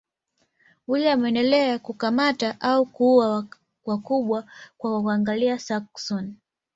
William 0.87 1.19
aliendelea 1.25 1.79
kukamata 1.79 2.59
au 2.61 2.85
kuua 2.85 3.47
wakubwa 3.85 4.43
wa 4.79 4.99
Waanglia-Saksoni. 5.01 6.33